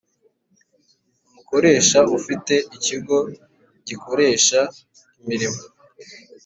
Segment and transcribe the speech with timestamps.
[1.27, 3.17] Umukoresha ufite ikigo
[3.87, 4.59] gikoresha
[5.21, 5.61] imirimo